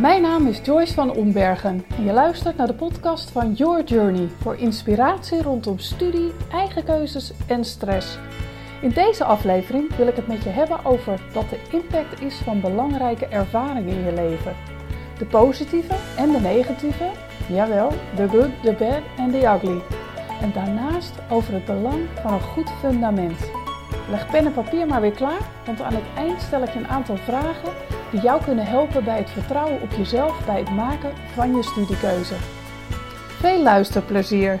[0.00, 4.28] Mijn naam is Joyce van Ombergen en je luistert naar de podcast van Your Journey
[4.40, 8.18] voor inspiratie rondom studie, eigen keuzes en stress.
[8.80, 12.60] In deze aflevering wil ik het met je hebben over wat de impact is van
[12.60, 14.56] belangrijke ervaringen in je leven.
[15.18, 17.10] De positieve en de negatieve,
[17.48, 19.80] jawel, de good, de bad en de ugly.
[20.40, 23.50] En daarnaast over het belang van een goed fundament.
[24.10, 26.88] Leg pen en papier maar weer klaar, want aan het eind stel ik je een
[26.88, 27.72] aantal vragen
[28.10, 32.34] die jou kunnen helpen bij het vertrouwen op jezelf bij het maken van je studiekeuze.
[33.28, 34.60] Veel luisterplezier!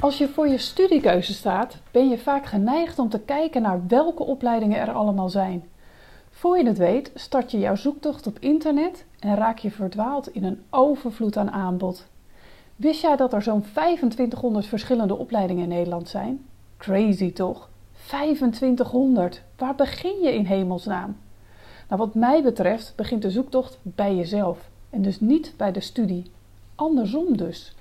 [0.00, 4.22] Als je voor je studiekeuze staat, ben je vaak geneigd om te kijken naar welke
[4.22, 5.64] opleidingen er allemaal zijn.
[6.30, 10.44] Voor je het weet, start je jouw zoektocht op internet en raak je verdwaald in
[10.44, 12.06] een overvloed aan aanbod.
[12.76, 16.44] Wist jij dat er zo'n 2500 verschillende opleidingen in Nederland zijn?
[16.76, 17.68] Crazy toch?
[18.06, 19.42] 2500!
[19.56, 21.16] Waar begin je in hemelsnaam?
[21.88, 26.30] Nou, wat mij betreft begint de zoektocht bij jezelf en dus niet bij de studie.
[26.74, 27.74] Andersom dus.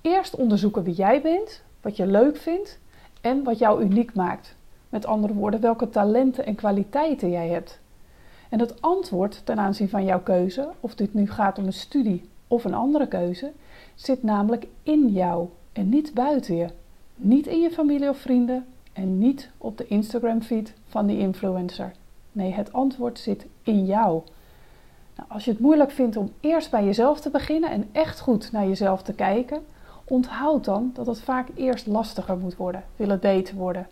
[0.00, 2.78] Eerst onderzoeken wie jij bent, wat je leuk vindt
[3.20, 4.56] en wat jou uniek maakt.
[4.88, 7.80] Met andere woorden, welke talenten en kwaliteiten jij hebt.
[8.48, 12.28] En het antwoord ten aanzien van jouw keuze, of dit nu gaat om een studie
[12.48, 13.52] of een andere keuze,
[13.94, 16.68] zit namelijk in jou en niet buiten je.
[17.14, 21.92] Niet in je familie of vrienden en niet op de Instagram-feed van die influencer.
[22.32, 24.22] Nee, het antwoord zit in jou.
[25.16, 28.52] Nou, als je het moeilijk vindt om eerst bij jezelf te beginnen en echt goed
[28.52, 29.64] naar jezelf te kijken,
[30.04, 33.86] onthoud dan dat het vaak eerst lastiger moet worden, wil het beter worden.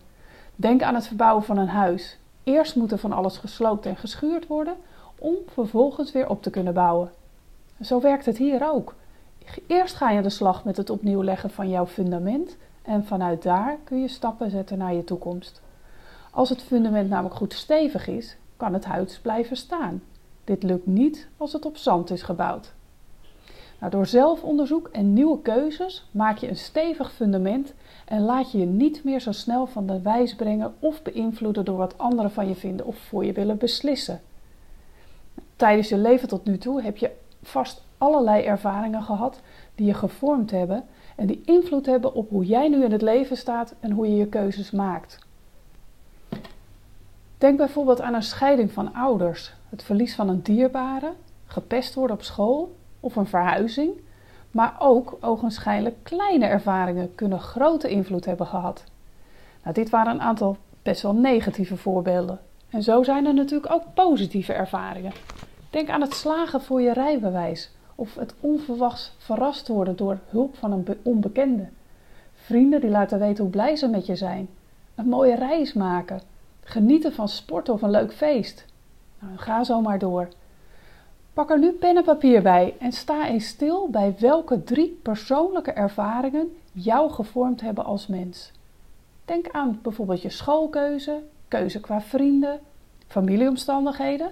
[0.55, 2.17] Denk aan het verbouwen van een huis.
[2.43, 4.75] Eerst moet er van alles gesloopt en geschuurd worden
[5.19, 7.11] om vervolgens weer op te kunnen bouwen.
[7.81, 8.95] Zo werkt het hier ook.
[9.67, 13.43] Eerst ga je aan de slag met het opnieuw leggen van jouw fundament en vanuit
[13.43, 15.61] daar kun je stappen zetten naar je toekomst.
[16.37, 20.03] Als het fundament namelijk goed stevig is, kan het huis blijven staan.
[20.43, 22.73] Dit lukt niet als het op zand is gebouwd.
[23.79, 27.73] Nou, door zelfonderzoek en nieuwe keuzes maak je een stevig fundament
[28.05, 31.77] en laat je je niet meer zo snel van de wijs brengen of beïnvloeden door
[31.77, 34.21] wat anderen van je vinden of voor je willen beslissen.
[35.55, 37.11] Tijdens je leven tot nu toe heb je
[37.41, 39.41] vast allerlei ervaringen gehad
[39.75, 40.85] die je gevormd hebben
[41.15, 44.15] en die invloed hebben op hoe jij nu in het leven staat en hoe je
[44.15, 45.25] je keuzes maakt.
[47.37, 51.13] Denk bijvoorbeeld aan een scheiding van ouders, het verlies van een dierbare,
[51.45, 53.91] gepest worden op school of een verhuizing,
[54.51, 58.83] maar ook ogenschijnlijk kleine ervaringen kunnen grote invloed hebben gehad.
[59.63, 62.39] Nou, dit waren een aantal best wel negatieve voorbeelden.
[62.69, 65.13] En zo zijn er natuurlijk ook positieve ervaringen.
[65.69, 70.71] Denk aan het slagen voor je rijbewijs of het onverwachts verrast worden door hulp van
[70.71, 71.67] een onbekende.
[72.33, 74.49] Vrienden die laten weten hoe blij ze met je zijn.
[74.95, 76.21] Een mooie reis maken
[76.69, 78.65] Genieten van sport of een leuk feest.
[79.19, 80.27] Nou, ga zo maar door.
[81.33, 85.71] Pak er nu pen en papier bij en sta eens stil bij welke drie persoonlijke
[85.71, 88.51] ervaringen jou gevormd hebben als mens.
[89.25, 92.59] Denk aan bijvoorbeeld je schoolkeuze, keuze qua vrienden,
[93.07, 94.31] familieomstandigheden.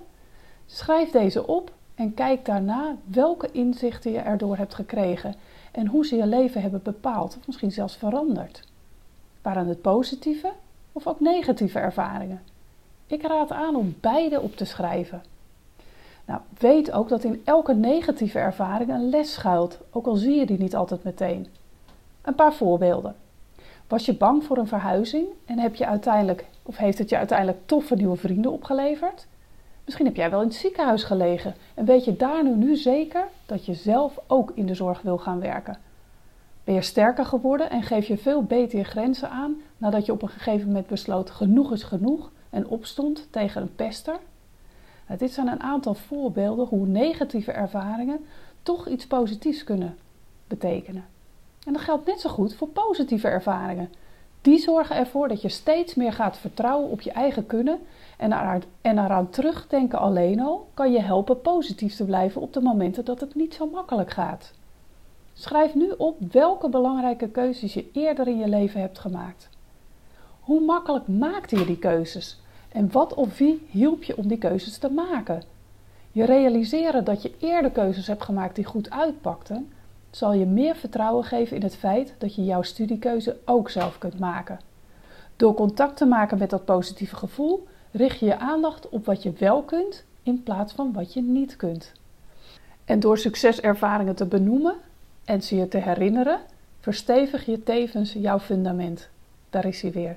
[0.66, 5.36] Schrijf deze op en kijk daarna welke inzichten je erdoor hebt gekregen
[5.72, 8.68] en hoe ze je leven hebben bepaald of misschien zelfs veranderd.
[9.42, 10.52] Waren het positieve
[10.96, 12.42] of ook negatieve ervaringen.
[13.08, 15.24] Ik raad aan om beide op te schrijven.
[16.26, 20.46] Nou, weet ook dat in elke negatieve ervaring een les schuilt, ook al zie je
[20.46, 21.48] die niet altijd meteen.
[22.22, 23.16] Een paar voorbeelden.
[23.88, 27.60] Was je bang voor een verhuizing en heb je uiteindelijk, of heeft het je uiteindelijk
[27.66, 29.28] toffe nieuwe vrienden opgeleverd?
[29.84, 33.28] Misschien heb jij wel in het ziekenhuis gelegen en weet je daar nu, nu zeker
[33.46, 35.78] dat je zelf ook in de zorg wil gaan werken.
[36.66, 40.22] Ben je sterker geworden en geef je veel beter je grenzen aan nadat je op
[40.22, 44.20] een gegeven moment besloot genoeg is genoeg en opstond tegen een pester?
[45.08, 48.26] Nou, dit zijn een aantal voorbeelden hoe negatieve ervaringen
[48.64, 49.98] toch iets positiefs kunnen
[50.48, 51.06] betekenen.
[51.66, 53.90] En dat geldt net zo goed voor positieve ervaringen.
[54.42, 57.80] Die zorgen ervoor dat je steeds meer gaat vertrouwen op je eigen kunnen
[58.18, 62.62] en, eraan, en eraan terugdenken alleen al kan je helpen positief te blijven op de
[62.62, 64.54] momenten dat het niet zo makkelijk gaat.
[65.38, 69.50] Schrijf nu op welke belangrijke keuzes je eerder in je leven hebt gemaakt.
[70.40, 72.40] Hoe makkelijk maakte je die keuzes?
[72.72, 75.44] En wat of wie hielp je om die keuzes te maken?
[76.12, 79.72] Je realiseren dat je eerder keuzes hebt gemaakt die goed uitpakten,
[80.10, 84.20] zal je meer vertrouwen geven in het feit dat je jouw studiekeuze ook zelf kunt
[84.20, 84.60] maken.
[85.36, 89.32] Door contact te maken met dat positieve gevoel, richt je je aandacht op wat je
[89.32, 91.92] wel kunt in plaats van wat je niet kunt.
[92.86, 94.76] En door succeservaringen te benoemen,
[95.26, 96.40] en ze je te herinneren,
[96.80, 99.10] verstevig je tevens jouw fundament.
[99.50, 100.16] Daar is hij weer.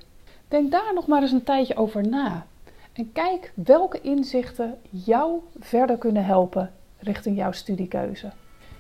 [0.49, 2.47] Denk daar nog maar eens een tijdje over na.
[2.93, 8.33] En kijk welke inzichten jou verder kunnen helpen richting jouw studiekeuze.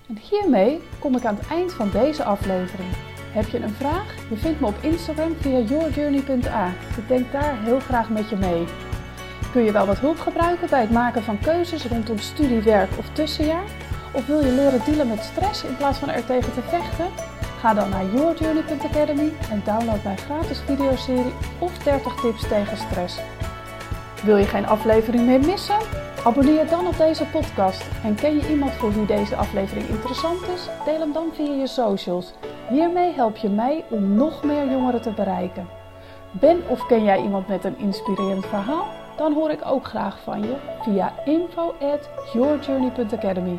[0.08, 2.90] En hiermee kom ik aan het eind van deze aflevering.
[3.32, 4.28] Heb je een vraag?
[4.30, 6.69] Je vindt me op Instagram via yourjourney.a.
[6.96, 8.64] Ik denk daar heel graag met je mee.
[9.52, 13.12] Kun je wel wat hulp gebruiken bij het maken van keuzes rondom studie, werk of
[13.12, 13.88] tussenjaar?
[14.12, 17.06] Of wil je leren dealen met stress in plaats van er tegen te vechten?
[17.60, 23.19] Ga dan naar yourjourney.academy en download mijn gratis videoserie of 30 tips tegen stress.
[24.25, 25.78] Wil je geen aflevering meer missen?
[26.25, 27.84] Abonneer dan op deze podcast.
[28.05, 30.69] En ken je iemand voor wie deze aflevering interessant is?
[30.84, 32.32] Deel hem dan via je socials.
[32.69, 35.69] Hiermee help je mij om nog meer jongeren te bereiken.
[36.31, 38.87] Ben of ken jij iemand met een inspirerend verhaal?
[39.16, 43.58] Dan hoor ik ook graag van je via info at yourjourney.academy.